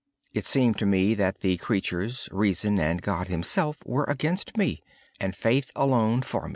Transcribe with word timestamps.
It 0.33 0.45
seemed 0.47 0.79
to 0.79 0.87
me 0.87 1.13
that 1.13 1.37
all 1.45 1.57
creatures, 1.57 2.27
reason, 2.31 2.79
and 2.79 3.03
God 3.03 3.27
Himself 3.27 3.77
were 3.85 4.05
against 4.05 4.57
me 4.57 4.81
and 5.19 5.35
faith 5.35 5.69
alone 5.75 6.23
for 6.23 6.47
me. 6.47 6.49